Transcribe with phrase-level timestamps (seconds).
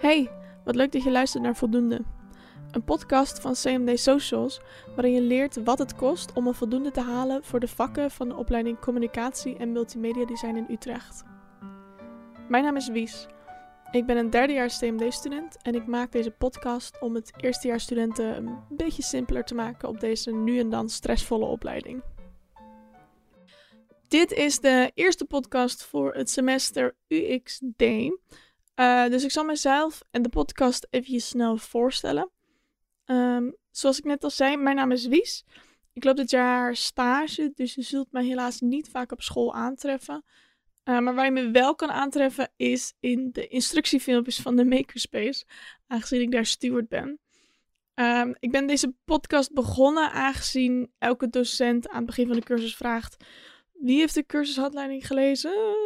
[0.00, 0.30] Hey,
[0.64, 2.00] wat leuk dat je luistert naar Voldoende.
[2.70, 4.60] Een podcast van CMD Socials
[4.94, 8.28] waarin je leert wat het kost om een voldoende te halen voor de vakken van
[8.28, 11.22] de opleiding Communicatie en Multimedia Design in Utrecht.
[12.48, 13.26] Mijn naam is Wies.
[13.90, 19.02] Ik ben een derdejaars CMD-student en ik maak deze podcast om het eerstejaarsstudenten een beetje
[19.02, 22.02] simpeler te maken op deze nu en dan stressvolle opleiding.
[24.08, 27.84] Dit is de eerste podcast voor het semester UXD.
[28.76, 32.30] Uh, dus ik zal mezelf en de podcast even snel voorstellen.
[33.04, 35.44] Um, zoals ik net al zei, mijn naam is Wies.
[35.92, 40.24] Ik loop dit jaar stage, dus je zult mij helaas niet vaak op school aantreffen.
[40.84, 45.44] Uh, maar waar je me wel kan aantreffen is in de instructiefilmpjes van de Makerspace,
[45.86, 47.20] aangezien ik daar steward ben.
[47.94, 52.76] Um, ik ben deze podcast begonnen aangezien elke docent aan het begin van de cursus
[52.76, 53.16] vraagt:
[53.72, 55.76] wie heeft de cursushandleiding gelezen?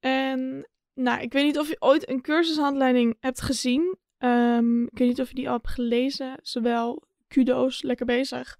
[0.00, 3.98] En nou, ik weet niet of je ooit een cursushandleiding hebt gezien.
[4.18, 6.38] Um, ik weet niet of je die al hebt gelezen.
[6.42, 8.58] Zowel kudo's, lekker bezig.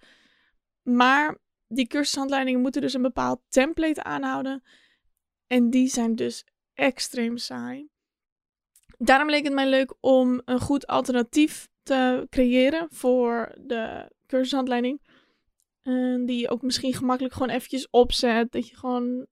[0.83, 4.63] Maar die cursushandleidingen moeten dus een bepaald template aanhouden.
[5.47, 7.89] En die zijn dus extreem saai.
[8.99, 15.01] Daarom leek het mij leuk om een goed alternatief te creëren voor de cursushandleiding.
[15.83, 18.53] Uh, die je ook misschien gemakkelijk gewoon eventjes opzet.
[18.53, 19.27] Dat je gewoon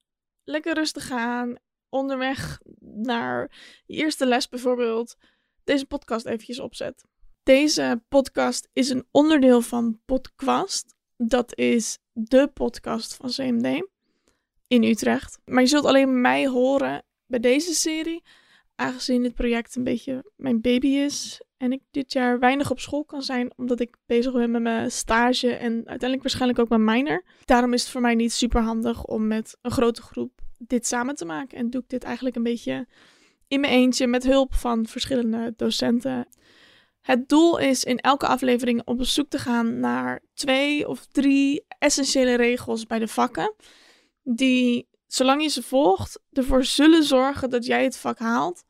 [0.45, 1.56] lekker rustig aan
[1.97, 3.50] onderweg naar
[3.86, 5.16] eerste les bijvoorbeeld
[5.64, 7.05] deze podcast eventjes opzet.
[7.42, 10.94] Deze podcast is een onderdeel van Podcast.
[11.17, 13.89] Dat is de podcast van CMD
[14.69, 15.39] in Utrecht.
[15.44, 18.22] Maar je zult alleen mij horen bij deze serie,
[18.74, 23.05] aangezien dit project een beetje mijn baby is en ik dit jaar weinig op school
[23.05, 27.24] kan zijn, omdat ik bezig ben met mijn stage en uiteindelijk waarschijnlijk ook mijn minor.
[27.44, 31.14] Daarom is het voor mij niet super handig om met een grote groep dit samen
[31.14, 31.58] te maken.
[31.58, 32.86] En doe ik dit eigenlijk een beetje
[33.48, 36.28] in mijn eentje met hulp van verschillende docenten.
[37.00, 42.34] Het doel is in elke aflevering op zoek te gaan naar twee of drie essentiële
[42.34, 43.55] regels bij de vakken.
[44.22, 48.64] Die, zolang je ze volgt, ervoor zullen zorgen dat jij het vak haalt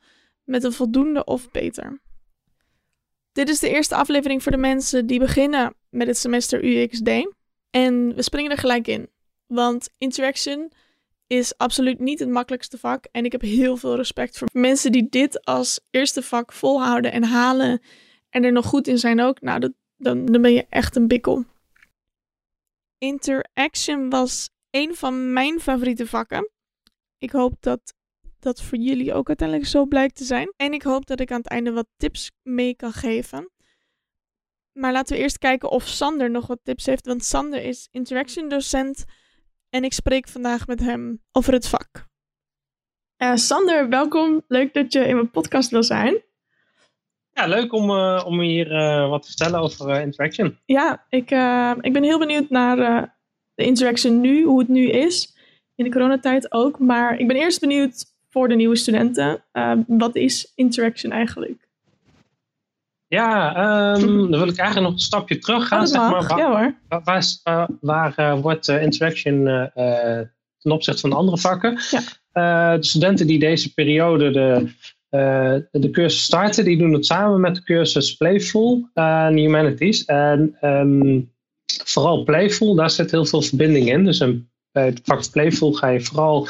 [0.44, 2.00] met een voldoende of beter.
[3.32, 7.08] Dit is de eerste aflevering voor de mensen die beginnen met het semester UXD.
[7.70, 9.10] En we springen er gelijk in.
[9.46, 10.72] Want interaction
[11.26, 13.04] is absoluut niet het makkelijkste vak.
[13.12, 17.24] En ik heb heel veel respect voor mensen die dit als eerste vak volhouden en
[17.24, 17.82] halen.
[18.30, 19.40] En er nog goed in zijn ook.
[19.40, 21.44] Nou, dat, dan, dan ben je echt een bikkel.
[22.98, 26.50] Interaction was een van mijn favoriete vakken.
[27.18, 27.94] Ik hoop dat
[28.38, 30.52] dat voor jullie ook uiteindelijk zo blijkt te zijn.
[30.56, 33.50] En ik hoop dat ik aan het einde wat tips mee kan geven.
[34.72, 37.06] Maar laten we eerst kijken of Sander nog wat tips heeft.
[37.06, 39.04] Want Sander is interaction docent
[39.76, 42.06] en ik spreek vandaag met hem over het vak.
[43.18, 44.42] Uh, Sander, welkom.
[44.48, 46.22] Leuk dat je in mijn podcast wil zijn.
[47.32, 50.58] Ja, leuk om, uh, om hier uh, wat te vertellen over Interaction.
[50.64, 51.30] Ja, ik,
[51.80, 52.76] ik ben heel benieuwd naar
[53.54, 55.34] de Interaction nu, hoe het nu is.
[55.74, 56.78] In de coronatijd ook.
[56.78, 59.44] Maar ik ben eerst benieuwd voor de nieuwe studenten.
[59.86, 61.65] wat is Interaction eigenlijk?
[63.08, 65.86] Ja, um, dan wil ik eigenlijk nog een stapje terug gaan.
[65.86, 66.26] Zeg maar.
[66.26, 66.74] waar, ja, hoor.
[66.88, 69.64] waar, waar, waar uh, wordt uh, interaction uh,
[70.58, 71.78] ten opzichte van de andere vakken?
[71.90, 72.76] Ja.
[72.76, 74.68] de studenten die deze periode de,
[75.70, 80.04] de cursus starten, die doen het samen met de cursus Playful en Humanities.
[80.04, 81.32] En um,
[81.84, 84.04] vooral Playful, daar zit heel veel verbinding in.
[84.04, 86.48] Dus een, bij het vak Playful ga je vooral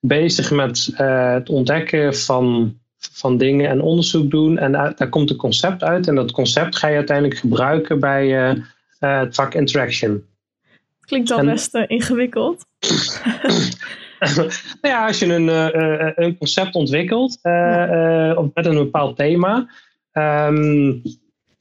[0.00, 2.76] bezig met het ontdekken van
[3.12, 4.58] van dingen en onderzoek doen.
[4.58, 6.08] En daar, komt een concept uit.
[6.08, 8.56] En dat concept ga je uiteindelijk gebruiken bij uh,
[9.00, 10.24] uh, het vak Interaction.
[11.00, 12.64] Klinkt al en, best uh, ingewikkeld.
[14.36, 14.50] nou
[14.80, 15.48] ja, als je een,
[16.24, 18.48] een concept ontwikkelt ja.
[18.54, 19.68] met een bepaald thema.
[20.12, 21.02] Um,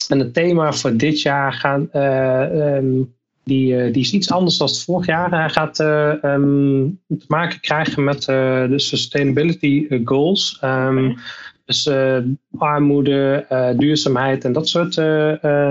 [0.08, 5.06] en het thema voor dit jaar gaan, um, die, die is iets anders dan vorig
[5.06, 5.32] jaar.
[5.32, 5.80] Hij gaat
[6.24, 10.58] um, te maken krijgen met de sustainability goals.
[10.62, 11.18] Okay.
[11.66, 11.90] Dus
[12.58, 13.46] armoede,
[13.78, 14.94] duurzaamheid en dat soort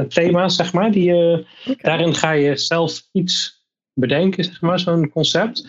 [0.09, 0.91] thema's, zeg maar.
[0.91, 1.45] Die, okay.
[1.81, 3.65] Daarin ga je zelf iets
[3.95, 5.67] bedenken, zeg maar, zo'n concept.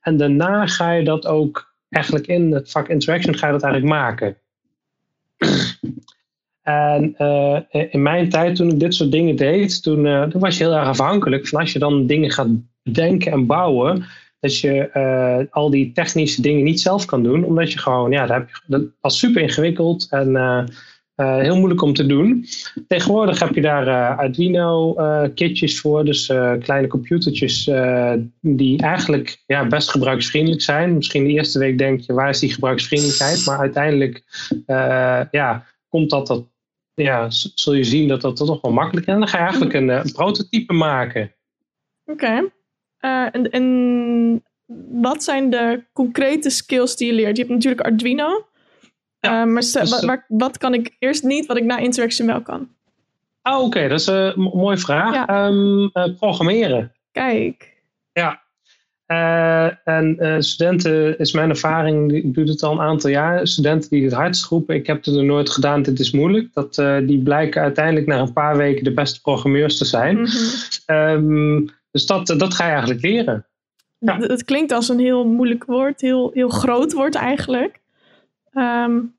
[0.00, 3.94] En daarna ga je dat ook eigenlijk in het vak interaction ga je dat eigenlijk
[3.94, 4.36] maken.
[6.70, 7.14] En
[7.90, 10.88] in mijn tijd, toen ik dit soort dingen deed, toen, toen was je heel erg
[10.88, 12.48] afhankelijk van als je dan dingen gaat
[12.82, 14.04] bedenken en bouwen,
[14.40, 17.44] dat je uh, al die technische dingen niet zelf kan doen.
[17.44, 20.36] Omdat je gewoon, ja, dat, heb je, was super ingewikkeld en
[21.14, 22.44] heel moeilijk om te doen.
[22.88, 24.94] Tegenwoordig heb je daar Arduino
[25.34, 26.04] kitjes voor.
[26.04, 26.26] Dus
[26.60, 27.70] kleine computertjes
[28.40, 30.94] die eigenlijk ja, best gebruiksvriendelijk zijn.
[30.94, 33.46] Misschien de eerste week denk je, waar is die gebruiksvriendelijkheid?
[33.46, 34.22] Maar uiteindelijk
[35.30, 36.44] ja, komt dat, dat
[37.04, 39.12] ja, zul je zien dat dat toch wel makkelijk is.
[39.12, 41.34] En dan ga je eigenlijk een, een prototype maken.
[42.04, 42.50] Oké.
[43.00, 44.44] en, en
[44.90, 47.36] wat zijn de concrete skills die je leert?
[47.36, 48.44] Je hebt natuurlijk Arduino.
[49.20, 52.68] Ja, maar dus, wat kan ik eerst niet, wat ik na Interaction wel kan?
[53.42, 55.26] Oh, oké, dat is een mooie vraag.
[55.26, 56.92] Ehm, programmeren.
[57.12, 57.82] Kijk.
[58.12, 58.42] Ja,
[59.10, 63.90] uh, en uh, studenten, is mijn ervaring, ik doe het al een aantal jaar, studenten
[63.90, 66.98] die het hardst roepen, ik heb het er nooit gedaan, dit is moeilijk, dat, uh,
[67.06, 70.18] die blijken uiteindelijk na een paar weken de beste programmeurs te zijn.
[70.18, 70.26] Mm
[70.86, 71.70] -hmm.
[71.90, 73.46] dus dat, dat ga je eigenlijk leren.
[73.98, 74.18] Ja.
[74.18, 77.80] Het klinkt als een heel moeilijk woord, heel, heel groot woord eigenlijk.
[78.52, 79.16] Um,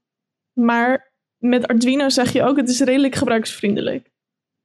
[0.53, 4.11] maar met Arduino zeg je ook, het is redelijk gebruiksvriendelijk.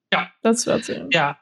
[0.08, 0.34] Ja.
[0.40, 1.00] Dat is wat.
[1.08, 1.40] Ja,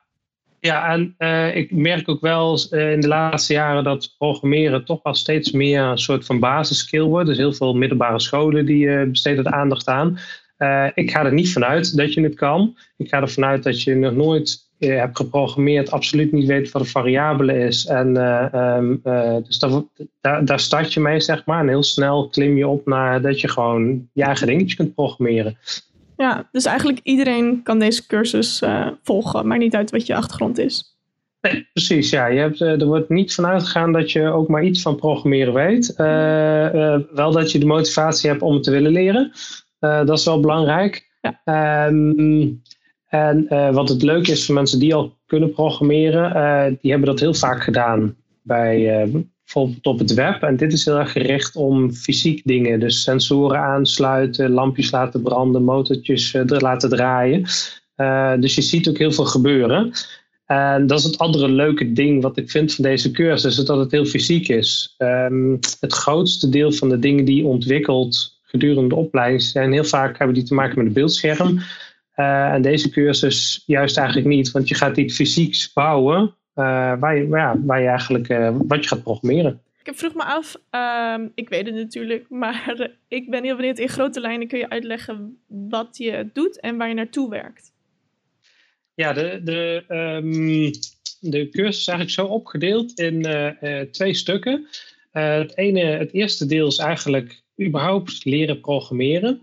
[0.64, 5.02] ja, en uh, ik merk ook wel uh, in de laatste jaren dat programmeren toch
[5.02, 7.28] wel steeds meer een soort van basisskill wordt.
[7.28, 10.18] Dus heel veel middelbare scholen die uh, besteden er aandacht aan.
[10.94, 12.76] ik ga er niet vanuit dat je het kan.
[12.96, 16.88] Ik ga ervan uit dat je nog nooit hebt geprogrammeerd, absoluut niet weet wat een
[16.88, 17.86] variabele is.
[17.86, 18.16] En
[18.58, 19.00] um,
[19.46, 19.58] dus
[20.20, 21.60] daar, daar start je mee, zeg maar.
[21.60, 25.56] En heel snel klim je op naar dat je gewoon je eigen dingetje kunt programmeren.
[26.16, 30.58] Ja, dus eigenlijk iedereen kan deze cursus uh, volgen, maar niet uit wat je achtergrond
[30.58, 30.98] is.
[31.40, 32.10] Nee, precies.
[32.10, 32.26] Ja.
[32.26, 35.54] Je hebt, uh, er wordt niet van uitgegaan dat je ook maar iets van programmeren
[35.54, 35.94] weet.
[35.96, 39.32] Uh, wel dat je de motivatie hebt om het te willen leren.
[39.78, 41.12] dat is wel belangrijk.
[41.20, 41.86] Ja.
[41.86, 42.62] Um,
[43.08, 47.34] en wat het leuke is voor mensen die al kunnen programmeren, die hebben dat heel
[47.34, 49.08] vaak gedaan bij
[49.54, 50.42] bijvoorbeeld op het web.
[50.42, 52.80] En dit is heel erg gericht om fysiek dingen.
[52.80, 57.44] Dus sensoren aansluiten, lampjes laten branden, motortjes uh, laten draaien.
[57.96, 59.92] Uh, dus je ziet ook heel veel gebeuren.
[60.46, 63.78] En dat is het andere leuke ding wat ik vind van deze cursus, is dat
[63.78, 64.94] het heel fysiek is.
[64.98, 69.84] Um, het grootste deel van de dingen die je ontwikkelt gedurende de opleiding zijn heel
[69.84, 71.58] vaak hebben die te maken met een beeldscherm.
[72.16, 77.28] Uh, en deze cursus juist eigenlijk niet, want je gaat iets fysieks bouwen waar, je,
[77.28, 79.60] ja, waar je eigenlijk uh, wat je gaat programmeren.
[79.82, 80.56] Ik vroeg me af,
[81.16, 83.78] um, ik weet het natuurlijk, maar ik ben heel benieuwd.
[83.78, 87.72] In grote lijnen kun je uitleggen wat je doet en waar je naartoe werkt.
[88.94, 90.70] Ja, de, de, um,
[91.20, 94.66] de cursus is eigenlijk zo opgedeeld in uh, twee stukken.
[95.10, 99.42] het, ene, het eerste deel is eigenlijk überhaupt leren programmeren.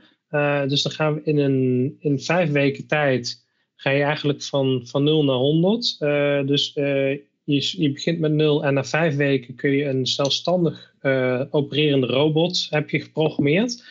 [0.67, 3.45] dus dan gaan we in, een, in vijf weken tijd
[3.81, 5.97] ga je eigenlijk van, van 0 naar 100.
[5.99, 7.09] Uh, eh, dus uh,
[7.43, 12.07] je, je begint met 0 en na vijf weken kun je een zelfstandig uh, opererende
[12.07, 13.83] robot heb je geprogrammeerd.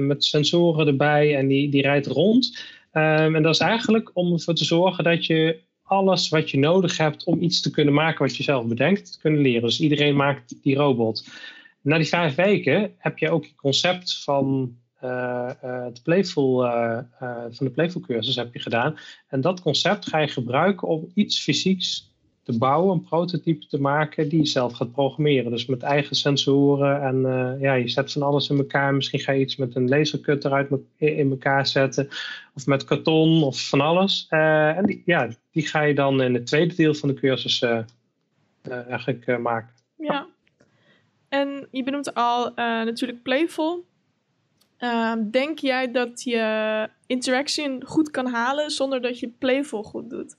[0.00, 2.58] met sensoren erbij en die, die rijdt rond.
[2.92, 6.96] Um, en dat is eigenlijk om ervoor te zorgen dat je alles wat je nodig
[6.96, 9.62] hebt om iets te kunnen maken wat je zelf bedenkt, te kunnen leren.
[9.62, 11.26] Dus iedereen maakt die robot.
[11.82, 15.50] Na die vijf weken heb je ook het concept van uh,
[15.92, 16.98] de Playful, uh,
[17.50, 18.98] van de Playful cursus heb je gedaan.
[19.28, 24.28] En dat concept ga je gebruiken om iets fysieks te bouwen, een prototype te maken
[24.28, 25.50] die je zelf gaat programmeren.
[25.50, 27.20] Dus met eigen sensoren en
[27.60, 28.94] ja, je zet van alles in elkaar.
[28.94, 32.08] Misschien ga je iets met een lasercutter uit in elkaar zetten
[32.54, 34.26] of met karton of van alles.
[34.28, 37.64] en die, ja, die ga je dan in het tweede deel van de cursus
[38.68, 39.74] eigenlijk maken.
[39.98, 40.26] Ja.
[41.28, 43.84] En je benoemt al natuurlijk Playful.
[44.78, 50.36] Ehm, denk jij dat je interaction goed kan halen zonder dat je playful goed doet?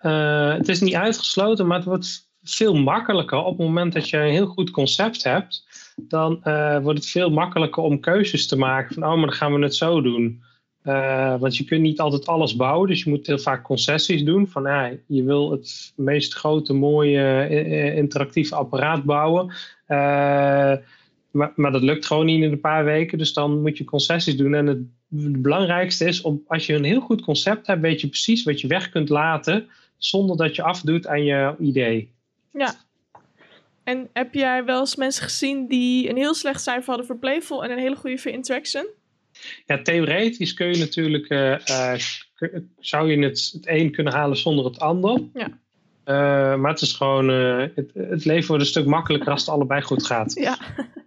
[0.00, 4.16] Uh, het is niet uitgesloten, maar het wordt veel makkelijker op het moment dat je
[4.16, 5.64] een heel goed concept hebt.
[5.96, 9.54] Dan uh, wordt het veel makkelijker om keuzes te maken van, oh, maar dan gaan
[9.54, 10.42] we het zo doen.
[10.84, 14.48] Uh, want je kunt niet altijd alles bouwen, dus je moet heel vaak concessies doen.
[14.48, 17.48] Van ja, je wil het meest grote, mooie,
[17.94, 19.52] interactieve apparaat bouwen.
[21.36, 23.18] Maar, maar dat lukt gewoon niet in een paar weken.
[23.18, 24.54] Dus dan moet je concessies doen.
[24.54, 24.78] En het,
[25.42, 28.66] belangrijkste is, om, als je een heel goed concept hebt, weet je precies wat je
[28.66, 29.68] weg kunt laten.
[29.96, 32.12] Zonder dat je afdoet aan je idee.
[32.52, 32.74] Ja.
[33.84, 37.64] En heb jij wel eens mensen gezien die een heel slecht cijfer hadden voor Playful
[37.64, 38.86] en een hele goede voor Interaction?
[39.66, 41.94] Ja, theoretisch kun je natuurlijk, uh, uh,
[42.78, 45.22] zou je het, het een kunnen halen zonder het ander.
[45.34, 45.58] Ja.
[46.06, 46.14] Uh,
[46.56, 50.06] maar het is gewoon, het, het, leven wordt een stuk makkelijker als het allebei goed
[50.06, 50.34] gaat.
[50.34, 50.58] Ja,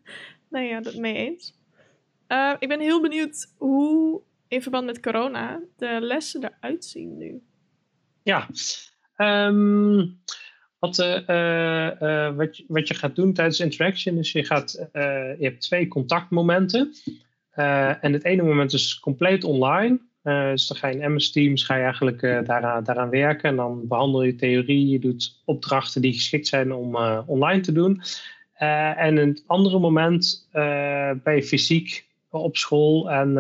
[0.49, 1.57] nee, ja, dat mee eens.
[2.27, 7.41] Uh, ik ben heel benieuwd hoe in verband met corona de lessen eruit zien nu.
[8.23, 8.47] Ja,
[9.17, 10.19] um,
[10.79, 15.37] wat, uh, uh, wat, je, wat je gaat doen tijdens interaction is je, gaat, je
[15.39, 16.93] hebt twee contactmomenten.
[18.01, 20.08] en het ene moment is compleet online.
[20.51, 23.49] Dus dan ga je in MS Teams ga je eigenlijk daaraan, daaraan werken.
[23.49, 24.87] En dan behandel je theorie.
[24.87, 26.95] Je doet opdrachten die geschikt zijn om
[27.25, 28.01] online te doen.
[28.53, 30.49] En een andere moment
[31.23, 33.35] ben je fysiek op school en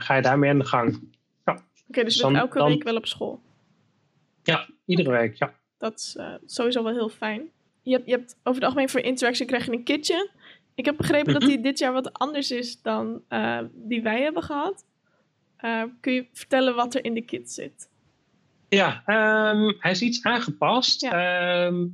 [0.00, 1.00] ga je daarmee aan de gang.
[1.44, 1.62] Ja.
[1.88, 3.40] Oké, dus je bent elke week wel op school?
[4.42, 5.54] Ja, iedere week, ja.
[5.78, 7.42] Dat is sowieso wel heel fijn.
[7.82, 10.30] Je hebt, je hebt over het algemeen voor Interaction krijg je een kitje.
[10.74, 11.50] Ik heb begrepen dat mhm.
[11.50, 13.22] die dit jaar wat anders is dan
[13.72, 14.84] die wij hebben gehad.
[16.00, 17.88] Kun je vertellen wat er in de kit zit?
[18.68, 21.02] Ja, ehm, hij is iets aangepast.
[21.02, 21.86] Ehm,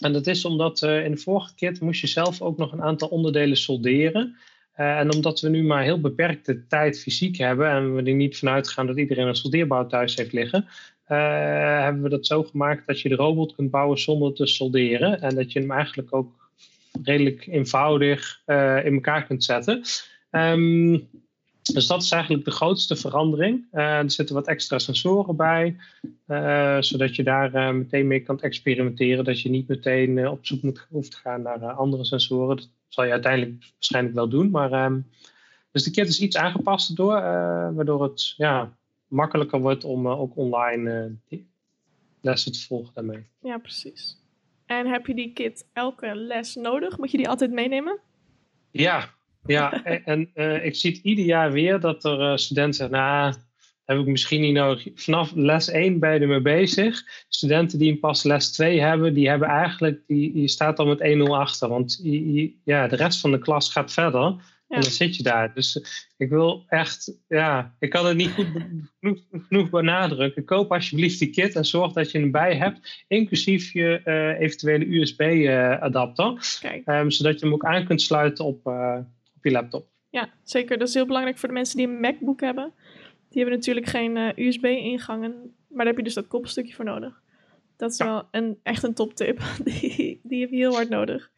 [0.00, 2.82] en dat is omdat uh, in de vorige kit moest je zelf ook nog een
[2.82, 4.36] aantal onderdelen solderen.
[4.76, 8.38] Uh, en omdat we nu maar heel beperkte tijd fysiek hebben en we er niet
[8.38, 10.64] vanuit gaan dat iedereen een soldeerbouw thuis heeft liggen,
[11.08, 15.20] uh, hebben we dat zo gemaakt dat je de robot kunt bouwen zonder te solderen.
[15.20, 16.50] En dat je hem eigenlijk ook
[17.02, 18.42] redelijk eenvoudig
[18.84, 19.82] in elkaar kunt zetten.
[20.30, 21.08] Um,
[21.72, 23.66] dus dat is eigenlijk de grootste verandering.
[23.72, 25.76] Uh, er zitten wat extra sensoren bij,
[26.28, 29.24] uh, zodat je daar uh, meteen mee kan experimenteren.
[29.24, 32.56] Dat je niet meteen op zoek moet, hoeft te gaan naar andere sensoren.
[32.56, 34.50] Dat zal je uiteindelijk waarschijnlijk wel doen.
[34.50, 35.00] Maar, ehm,
[35.72, 37.20] dus de kit is iets aangepast door,
[37.74, 41.16] waardoor het ja, makkelijker wordt om ook online
[42.20, 43.26] lessen te volgen daarmee.
[43.42, 44.22] Ja, precies.
[44.66, 46.98] En heb je die kit elke les nodig?
[46.98, 47.98] Moet je die altijd meenemen?
[48.70, 49.14] Ja,
[49.46, 53.34] ja, en uh, ik zie het ieder jaar weer dat er uh, studenten zeggen, nou,
[53.84, 54.86] heb ik misschien niet nodig.
[54.94, 57.02] Vanaf les 1 ben je er mee bezig.
[57.28, 61.30] Studenten die pas les 2 hebben, die hebben eigenlijk, die, die staat al met 1-0
[61.30, 61.68] achter.
[61.68, 62.00] Want
[62.64, 64.36] ja, de rest van de klas gaat verder.
[64.68, 65.54] En dan zit je daar.
[65.54, 65.86] Dus eh,
[66.16, 68.46] ik wil echt, ja, ik kan het niet goed
[69.00, 70.44] genoeg, genoeg benadrukken.
[70.44, 74.96] Koop alsjeblieft die kit en zorg dat je hem bij hebt, inclusief je uh, eventuele
[74.96, 76.26] USB-adapter.
[76.86, 78.98] Um, zodat je hem ook aan kunt sluiten op, uh,
[79.44, 79.86] je laptop.
[80.10, 80.78] Ja, zeker.
[80.78, 82.72] Dat is heel belangrijk voor de mensen die een MacBook hebben.
[83.28, 85.32] Die hebben natuurlijk geen uh, eh, USB-ingangen,
[85.68, 87.22] maar daar heb je dus dat kopstukje voor nodig.
[87.76, 89.40] Dat is wel een, echt een top tip.
[89.64, 91.30] Die, die heb je heel hard nodig.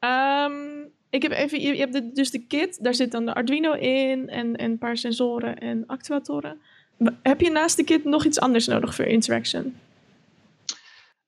[0.00, 3.72] Um, ik heb even, je, hebt de, dus de kit, daar zit dan de Arduino
[3.72, 6.60] in en, en een paar sensoren en actuatoren.
[7.22, 9.76] Heb je naast de kit nog iets anders nodig voor Interaction?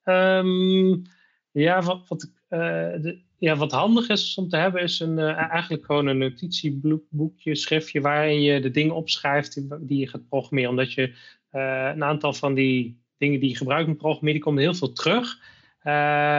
[0.05, 1.03] Um,
[1.51, 2.59] ja, wat, wat, uh,
[3.01, 7.55] de, ja, wat handig is om te hebben, is een, uh, eigenlijk gewoon een notitieboekje,
[7.55, 10.71] schriftje, waarin je de dingen opschrijft die je gaat programmeren.
[10.71, 11.09] Omdat je
[11.53, 14.93] uh, een aantal van die dingen die je gebruikt met programmeren, die komen heel veel
[14.93, 15.39] terug.
[15.85, 15.93] Uh,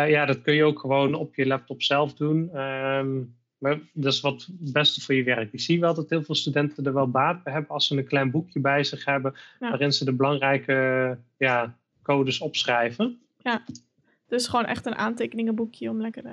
[0.09, 2.61] ja, dat kun je ook gewoon op je laptop zelf doen.
[2.61, 5.53] Um, maar dat is wat het beste voor je werk.
[5.53, 8.07] Ik zie wel dat heel veel studenten er wel baat bij hebben als ze een
[8.07, 13.19] klein boekje bij zich hebben, waarin ze de belangrijke ja, codes opschrijven.
[13.37, 13.63] Ja,
[14.27, 16.23] dus gewoon echt een aantekeningenboekje om lekker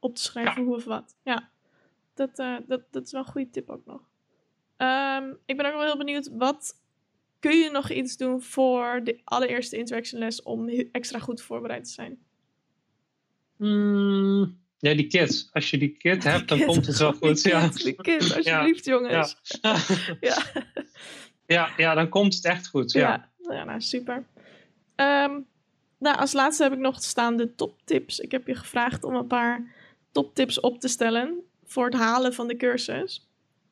[0.00, 1.16] op te schrijven hoe of wat.
[1.22, 1.50] Ja,
[2.14, 4.00] dat, uh, dat, dat is wel een goede tip ook nog.
[4.76, 6.74] Um, ik ben ook wel heel benieuwd, wat
[7.38, 11.90] kun je nog iets doen voor de allereerste interaction les om extra goed voorbereid te
[11.90, 12.18] zijn?
[13.56, 15.48] Mm, ja, die kit.
[15.52, 17.42] Als je die kit hebt, dan komt het wel goed.
[17.42, 17.68] Die ja.
[17.68, 18.92] die kit, alsjeblieft ja.
[18.92, 19.36] jongens.
[19.42, 19.76] Ja.
[20.20, 20.42] ja.
[21.46, 21.72] ja.
[21.76, 22.92] Ja, dan komt het echt goed.
[22.92, 23.64] Ja, ja.
[23.64, 24.26] nou super.
[24.96, 25.46] Um,
[25.98, 28.20] nou, als laatste heb ik nog staan de toptips.
[28.20, 29.74] Ik heb je gevraagd om een paar
[30.18, 33.28] toptips op te stellen voor het halen van de cursus?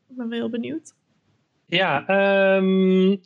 [0.08, 0.94] Ik ben heel benieuwd.
[1.64, 2.08] Ja,
[2.56, 3.18] um, uh,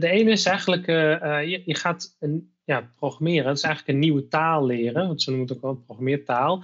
[0.00, 3.44] de ene is eigenlijk, uh, je, je, gaat een, ja, programmeren.
[3.44, 6.62] Dat is eigenlijk een nieuwe taal leren, want ze noemen het ook wel programmeertaal.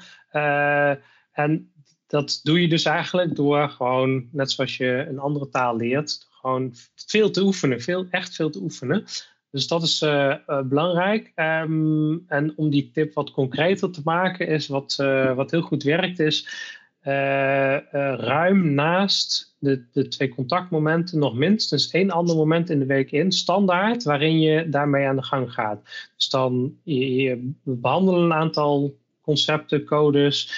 [1.32, 1.73] En
[2.06, 6.75] dat doe je dus eigenlijk door gewoon, net zoals je een andere taal leert, gewoon
[6.94, 9.04] veel te oefenen, veel, echt veel te oefenen.
[9.52, 11.32] Dus dat is uh, uh, belangrijk.
[11.37, 15.82] Um, en om die tip wat concreter te maken, is wat, uh, wat heel goed
[15.82, 16.71] werkt, is
[17.02, 23.32] ruim naast de, de twee contactmomenten nog minstens één ander moment in de week in,
[23.32, 25.80] standaard, waarin je daarmee aan de gang gaat.
[26.16, 30.52] Dus dan je, je behandelen een aantal concepten, codes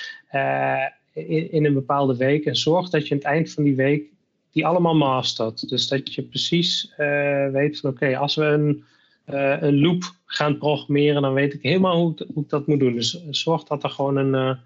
[1.13, 4.14] in, in een bepaalde week en zorg dat je aan het eind van die week
[4.55, 5.69] die allemaal mastert.
[5.69, 8.85] Dus dat je precies uh, weet van oké, als we een,
[9.27, 12.93] uh, een loop gaan programmeren, dan weet ik helemaal hoe, hoe ik dat moet doen.
[12.93, 14.59] Dus zorg dat er gewoon een, uh,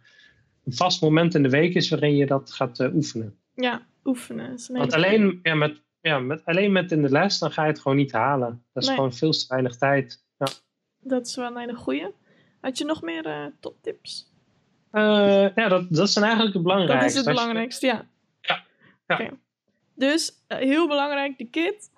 [0.64, 3.38] een vast moment in de week is waarin je dat gaat oefenen.
[3.54, 4.58] Ja, oefenen.
[4.72, 7.80] Want alleen, ja, met, ja, met, alleen met in de les, dan ga je het
[7.80, 8.62] gewoon niet halen.
[8.72, 10.24] Dat is gewoon veel te weinig tijd.
[10.38, 10.46] Ja.
[11.00, 12.06] Dat is wel een hele goeie.
[12.60, 14.26] Had je nog meer toptips?
[14.92, 17.04] ja, dat, dat zijn eigenlijk het belangrijkste.
[17.04, 18.06] Dat is het belangrijkste, ja.
[18.40, 18.64] Ja.
[19.06, 19.14] ja.
[19.14, 19.30] Okay.
[19.98, 21.90] Dus uh, heel belangrijk, de kit.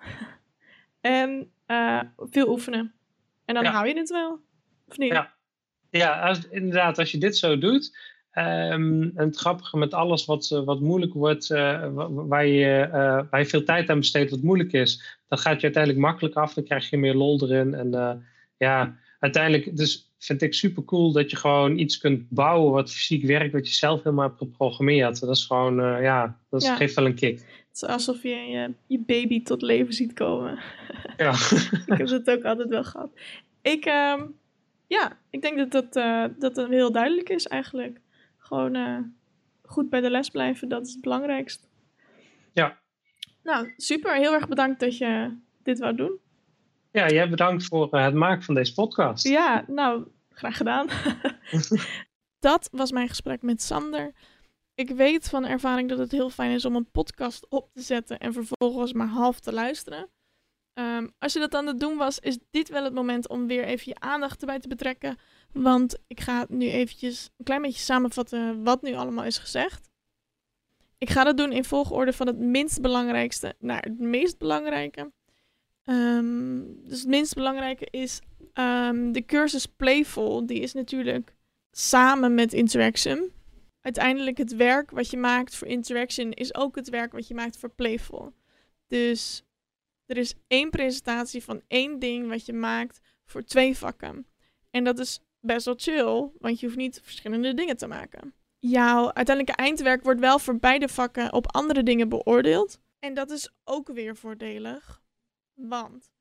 [1.01, 2.93] en uh, veel oefenen.
[3.45, 3.71] En dan ja.
[3.71, 4.39] hou je het wel.
[4.87, 5.11] Of niet?
[5.11, 5.33] Ja,
[5.89, 7.97] ja als, inderdaad, als je dit zo doet.
[8.33, 12.87] Um, en het grappige met alles wat, eh, wat moeilijk wordt, uh, waar, je,
[13.29, 16.53] waar je veel tijd aan besteedt, wat moeilijk is, dan gaat je uiteindelijk makkelijk af.
[16.53, 17.73] Dan krijg je meer lol erin.
[17.73, 18.23] En
[18.57, 23.25] ja, uiteindelijk, dus vind ik super cool dat je gewoon iets kunt bouwen wat fysiek
[23.25, 25.19] werkt, wat je zelf helemaal hebt geprogrammeerd.
[25.19, 26.75] Dat is gewoon, uh, ja, dat Ja.
[26.75, 27.60] geeft wel een kick.
[27.71, 30.59] Het is alsof je je, je baby tot leven ziet komen.
[31.17, 31.31] Ja.
[31.91, 33.09] ik heb dat ook altijd wel gehad.
[33.61, 34.25] Ik, ehm,
[34.87, 37.99] ja, ik denk dat dat, eh, dat heel duidelijk is eigenlijk.
[38.37, 38.97] Gewoon eh,
[39.61, 41.69] goed bij de les blijven, dat is het belangrijkst.
[42.53, 42.79] Ja.
[43.43, 44.15] Nou, super.
[44.15, 46.19] Heel erg bedankt dat je dit wou doen.
[46.91, 49.27] ja, jij bedankt voor eh, het maken van deze podcast.
[49.27, 50.87] Ja, nou, graag gedaan.
[52.39, 54.13] dat was mijn gesprek met Sander.
[54.81, 58.19] Ik weet van ervaring dat het heel fijn is om een podcast op te zetten
[58.19, 60.09] en vervolgens maar half te luisteren.
[60.73, 63.63] Ehm, als je dat aan het doen was, is dit wel het moment om weer
[63.63, 65.17] even je aandacht erbij te betrekken.
[65.51, 69.89] Want ik ga nu eventjes een klein beetje samenvatten wat nu allemaal is gezegd.
[70.97, 75.11] Ik ga dat doen in volgorde van het minst belangrijkste naar het meest belangrijke.
[75.83, 78.19] Ehm, dus het minst belangrijke is
[78.53, 80.45] ehm, de cursus Playful.
[80.45, 81.35] Die is natuurlijk
[81.71, 83.39] samen met Interaction.
[83.81, 87.57] Uiteindelijk het werk wat je maakt voor Interaction is ook het werk wat je maakt
[87.57, 88.33] voor Playful.
[88.87, 89.43] Dus
[90.05, 94.27] er is één presentatie van één ding wat je maakt voor twee vakken.
[94.69, 98.33] En dat is best wel chill, want je hoeft niet verschillende dingen te maken.
[98.59, 102.79] Jouw uiteindelijke eindwerk wordt wel voor beide vakken op andere dingen beoordeeld.
[102.99, 105.01] En dat is ook weer voordelig.
[105.53, 106.11] Want,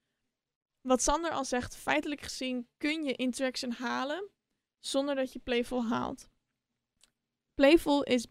[0.80, 4.30] wat Sander al zegt, feitelijk gezien kun je interaction halen
[4.78, 6.28] zonder dat je playful haalt.
[7.60, 8.26] Playful is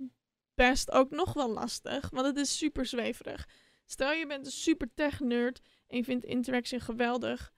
[0.55, 3.47] best ook nog wel lastig, want het is super zweverig.
[3.85, 7.53] Stel je bent een super tech nerd en je vindt interaction geweldig,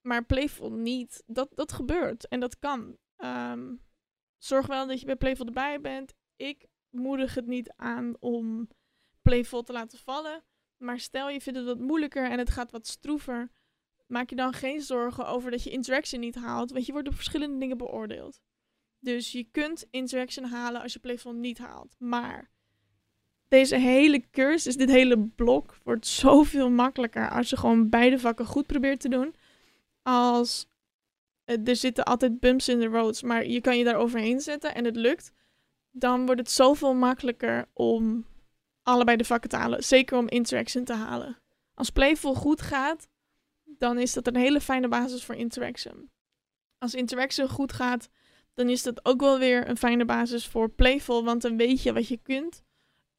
[0.00, 1.22] maar playful niet.
[1.26, 2.96] Dat, dat gebeurt en dat kan.
[3.16, 3.74] Ehm,
[4.38, 6.14] zorg wel dat je bij playful erbij bent.
[6.36, 8.68] Ik moedig het niet aan om
[9.20, 10.44] playful te laten vallen.
[10.76, 13.50] Maar stel je vindt het wat moeilijker en het gaat wat stroever.
[14.06, 16.70] Maak je dan geen zorgen over dat je interaction niet haalt.
[16.70, 18.40] Want je wordt op verschillende dingen beoordeeld.
[19.02, 21.96] Dus je kunt interaction halen als je playful niet haalt.
[21.98, 22.50] Maar
[23.48, 28.66] deze hele cursus, dit hele blok, wordt zoveel makkelijker als je gewoon beide vakken goed
[28.66, 29.34] probeert te doen.
[30.02, 30.66] Als
[31.44, 34.74] eh, er zitten altijd bumps in de roads, maar je kan je daar overheen zetten
[34.74, 35.32] en het lukt.
[35.90, 38.26] Dan wordt het zoveel makkelijker om
[38.82, 39.84] allebei de vakken te halen.
[39.84, 41.38] Zeker om interaction te halen.
[41.74, 43.08] Als playful goed gaat,
[43.64, 46.10] dan is dat een hele fijne basis voor interaction.
[46.78, 48.08] Als interaction goed gaat,
[48.54, 51.92] dan is dat ook wel weer een fijne basis voor playful, want dan weet je
[51.92, 52.62] wat je kunt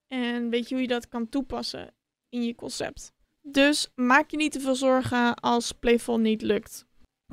[0.07, 1.93] en weet je hoe je dat kan toepassen
[2.29, 3.13] in je concept.
[3.41, 6.85] Dus maak je niet te veel zorgen als playful niet lukt.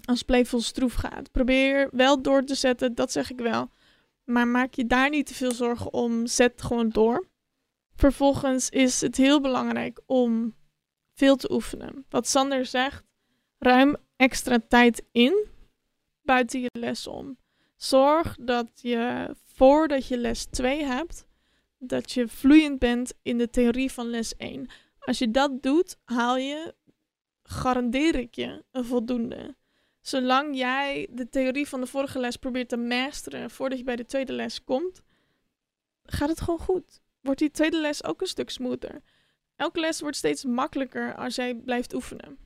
[0.05, 1.31] Als playful stroef gaat.
[1.31, 3.71] Probeer wel door te zetten, dat zeg ik wel.
[4.25, 6.27] Maar maak je daar niet te veel zorgen om.
[6.27, 7.29] Zet gewoon door.
[7.95, 10.55] Vervolgens is het heel belangrijk om
[11.15, 12.05] veel te oefenen.
[12.09, 13.05] Wat Sander zegt,
[13.59, 15.47] ruim extra tijd in
[16.23, 17.39] buiten je les om.
[17.83, 21.27] Zorg dat je voordat je les 2 hebt,
[21.79, 24.71] dat je vloeiend bent in de theorie van les 1.
[24.99, 26.75] Als je dat doet, haal je,
[27.43, 29.57] garandeer ik je, een voldoende.
[30.01, 34.07] Zolang jij de theorie van de vorige les probeert te masteren voordat je bij de
[34.07, 35.03] tweede les komt,
[36.05, 37.01] gaat het gewoon goed.
[37.21, 39.03] Wordt die tweede les ook een stuk smoother.
[39.57, 42.38] Elke les wordt steeds makkelijker als jij blijft oefenen.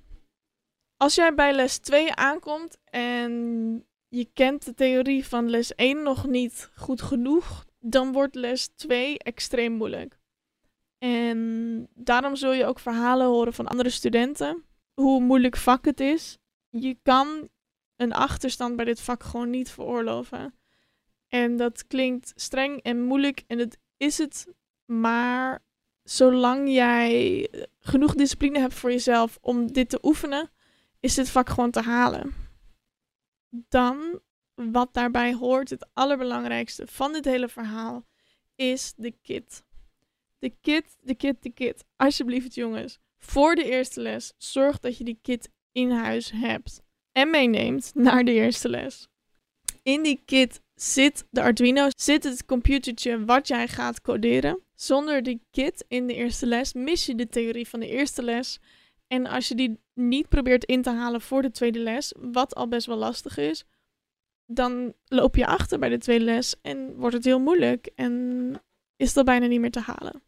[0.97, 6.27] Als jij bij les 2 aankomt en je kent de theorie van les 1 nog
[6.27, 10.19] niet goed genoeg, dan wordt les 2 extreem moeilijk.
[10.99, 16.39] En daarom zul je ook verhalen horen van andere studenten, hoe moeilijk vak het is.
[16.71, 17.49] Je kan
[17.97, 20.55] een achterstand bij dit vak gewoon niet veroorloven.
[21.29, 24.47] En dat klinkt streng en moeilijk en dat is het,
[24.85, 25.63] maar
[26.03, 27.49] zolang jij
[27.81, 30.51] genoeg discipline hebt voor jezelf om dit te oefenen,
[31.01, 32.44] is dit vak gewoon te halen.
[33.69, 34.21] Dan,
[34.55, 38.07] wat daarbij hoort, het allerbelangrijkste van dit hele verhaal,
[38.55, 39.65] is de kit.
[40.39, 41.85] De kit, de kit, de kit.
[41.97, 42.99] Alsjeblieft, jongens.
[43.19, 46.83] Voor de eerste les, zorg dat je die kit in huis hebt.
[47.13, 49.09] En meeneemt naar de eerste les.
[49.83, 54.63] In die kit zit de Arduino, zit het computertje wat jij gaat coderen.
[54.75, 58.61] Zonder die kit in de eerste les mis je de theorie van de eerste les.
[59.07, 62.69] En als je die niet probeert in te halen voor de tweede les, wat al
[62.69, 63.65] best wel lastig is,
[64.47, 68.63] dan loop je achter bij de tweede les en wordt het heel moeilijk en
[68.97, 70.23] is dat bijna niet meer te halen.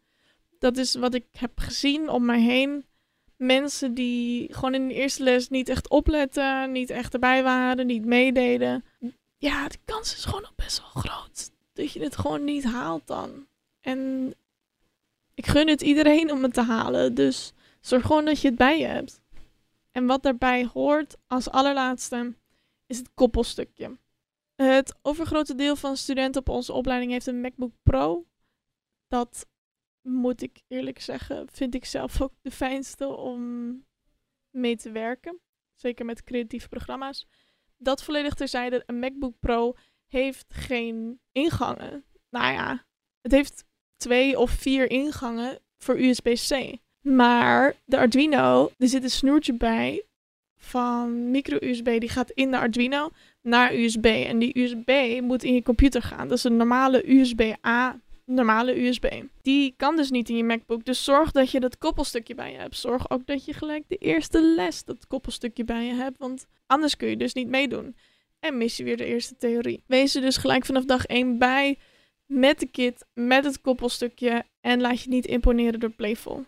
[0.58, 2.84] Dat is wat ik heb gezien om mij heen.
[3.36, 8.04] Mensen die gewoon in de eerste les niet echt opletten, niet echt erbij waren, niet
[8.04, 8.84] meededen.
[9.36, 13.06] Ja, de kans is gewoon nog best wel groot dat je het gewoon niet haalt
[13.06, 13.46] dan.
[13.80, 14.34] En
[15.34, 17.52] ik gun het iedereen om het te halen, dus
[17.86, 19.20] zorg gewoon dat je het bij je hebt.
[19.90, 22.34] En wat daarbij hoort als allerlaatste
[22.86, 23.98] is het koppelstukje.
[24.54, 28.26] Het overgrote deel van studenten op onze opleiding heeft een MacBook Pro.
[29.08, 29.46] Dat
[30.02, 33.84] moet ik eerlijk zeggen, vind ik zelf ook de fijnste om
[34.50, 35.40] mee te werken.
[35.74, 37.26] Zeker met creatieve programma's.
[37.76, 39.74] Dat volledig terzijde, een MacBook Pro
[40.06, 42.04] heeft geen ingangen.
[42.30, 42.86] Nou ja,
[43.20, 43.64] het heeft
[43.96, 46.84] twee of vier ingangen voor USB-C.
[47.06, 50.02] Maar de Arduino, er zit een snoertje bij
[50.56, 52.00] van micro-USB.
[52.00, 53.10] Die gaat in de Arduino
[53.42, 54.04] naar USB.
[54.04, 56.28] En die USB moet in je computer gaan.
[56.28, 59.22] Dat is een normale USB-A, normale USB.
[59.42, 60.84] Die kan dus niet in je MacBook.
[60.84, 62.76] Dus zorg dat je dat koppelstukje bij je hebt.
[62.76, 66.18] Zorg ook dat je gelijk de eerste les dat koppelstukje bij je hebt.
[66.18, 67.96] Want anders kun je dus niet meedoen.
[68.40, 69.82] En mis je weer de eerste theorie.
[69.86, 71.78] Wees er dus gelijk vanaf dag 1 bij.
[72.26, 74.44] Met de kit, met het koppelstukje.
[74.60, 76.44] En laat je niet imponeren door Playful.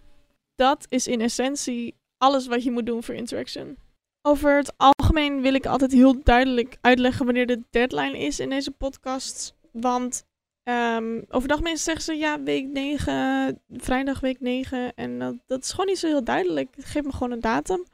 [0.59, 3.77] Dat is in essentie alles wat je moet doen voor Interaction.
[4.23, 8.71] Over het algemeen wil ik altijd heel duidelijk uitleggen wanneer de deadline is in deze
[8.71, 9.55] podcast.
[9.73, 10.25] Want
[10.65, 14.95] um, over het algemeen zeggen ze ja, week 9, vrijdag week 9.
[14.95, 16.75] En dat, dat is gewoon niet zo heel duidelijk.
[16.79, 17.85] Geef me gewoon een datum.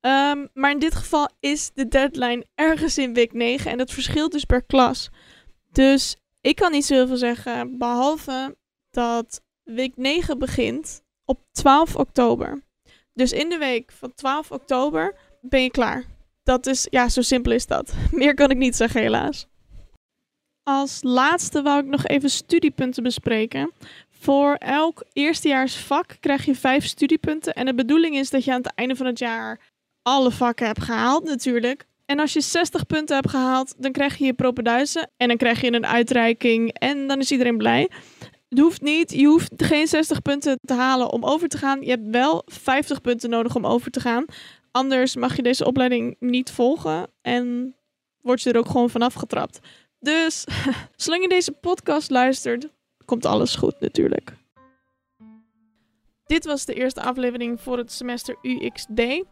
[0.00, 4.32] Um, maar in dit geval is de deadline ergens in week 9 en dat verschilt
[4.32, 5.10] dus per klas.
[5.72, 8.56] Dus ik kan niet zo heel veel zeggen, behalve
[8.90, 12.62] dat week 9 begint op 12 oktober.
[13.12, 16.04] Dus in de week van 12 oktober ben je klaar.
[16.42, 17.94] Dat is, ja, zo simpel is dat.
[18.10, 19.46] Meer kan ik niet zeggen, helaas.
[20.62, 23.72] Als laatste wou ik nog even studiepunten bespreken.
[24.10, 27.52] Voor elk eerstejaarsvak krijg je vijf studiepunten.
[27.52, 29.60] En de bedoeling is dat je aan het einde van het jaar
[30.02, 31.86] alle vakken hebt gehaald, natuurlijk.
[32.06, 35.10] En als je 60 punten hebt gehaald, dan krijg je je propenduizen.
[35.16, 36.72] En dan krijg je een uitreiking.
[36.72, 37.90] En dan is iedereen blij.
[38.54, 39.12] Het hoeft niet.
[39.12, 41.80] Je hoeft geen 60 punten te halen om over te gaan.
[41.80, 44.24] Je hebt wel 50 punten nodig om over te gaan.
[44.70, 47.76] Anders mag je deze opleiding niet volgen en
[48.20, 49.58] word je er ook gewoon vanaf getrapt.
[49.98, 50.44] Dus
[50.96, 52.68] zolang je deze podcast luistert,
[53.04, 54.32] komt alles goed natuurlijk.
[56.26, 59.24] Dit was de eerste aflevering voor het semester UXD.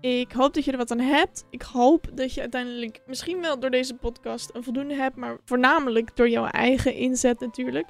[0.00, 1.44] Ik hoop dat je er wat aan hebt.
[1.50, 6.16] Ik hoop dat je uiteindelijk misschien wel door deze podcast een voldoende hebt, maar voornamelijk
[6.16, 7.86] door jouw eigen inzet natuurlijk.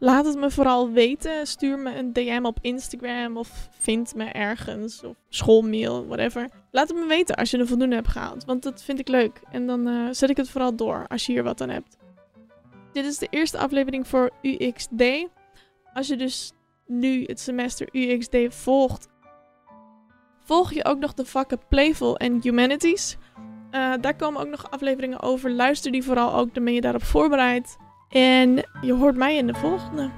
[0.00, 1.46] Laat het me vooral weten.
[1.46, 5.04] Stuur me een DM op Instagram of vind me ergens.
[5.04, 6.48] Of schoolmail, whatever.
[6.70, 8.44] Laat het me weten als je er voldoende hebt gehaald.
[8.44, 9.40] Want dat vind ik leuk.
[9.50, 11.96] En dan uh, zet ik het vooral door als je hier wat aan hebt.
[12.92, 15.26] Dit is de eerste aflevering voor UXD.
[15.92, 16.52] Als je dus
[16.86, 19.08] nu het semester UXD volgt,
[20.44, 23.16] volg je ook nog de vakken Playful en Humanities.
[23.70, 25.50] Uh, daar komen ook nog afleveringen over.
[25.50, 27.76] Luister die vooral ook, dan ben je daarop voorbereid.
[28.08, 30.10] En je hoort mij in de volgende.